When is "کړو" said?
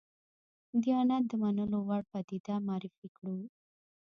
3.17-3.37